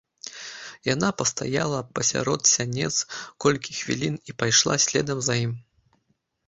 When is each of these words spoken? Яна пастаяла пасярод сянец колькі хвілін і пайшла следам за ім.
Яна 0.93 1.09
пастаяла 1.19 1.79
пасярод 1.99 2.41
сянец 2.53 2.91
колькі 3.47 3.71
хвілін 3.83 4.15
і 4.33 4.37
пайшла 4.43 4.75
следам 4.89 5.17
за 5.31 5.35
ім. 5.45 5.53